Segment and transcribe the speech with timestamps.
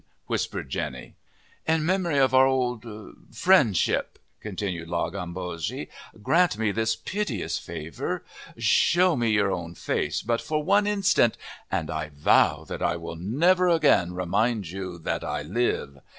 [0.25, 1.13] whispered Jenny.
[1.67, 2.85] "In memory of our old
[3.31, 5.89] friendship," continued La Gambogi,
[6.23, 8.23] "grant me this piteous favour.
[8.57, 11.37] Show me your own face but for one instant,
[11.69, 15.99] and I vow that I will never again remind you that I live.